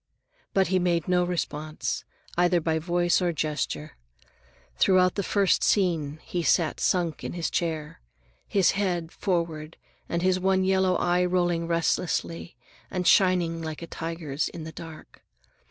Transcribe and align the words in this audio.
But 0.55 0.69
he 0.69 0.79
made 0.79 1.07
no 1.07 1.23
response, 1.23 2.05
either 2.35 2.59
by 2.59 2.79
voice 2.79 3.21
or 3.21 3.31
gesture. 3.31 3.97
Throughout 4.77 5.13
the 5.13 5.21
first 5.21 5.63
scene 5.63 6.17
he 6.23 6.41
sat 6.41 6.79
sunk 6.79 7.23
in 7.23 7.33
his 7.33 7.51
chair, 7.51 8.01
his 8.47 8.71
head 8.71 9.11
forward 9.11 9.77
and 10.09 10.23
his 10.23 10.39
one 10.39 10.63
yellow 10.63 10.95
eye 10.95 11.23
rolling 11.25 11.67
restlessly 11.67 12.57
and 12.89 13.05
shining 13.07 13.61
like 13.61 13.83
a 13.83 13.85
tiger's 13.85 14.49
in 14.49 14.63
the 14.63 14.71
dark. 14.71 15.23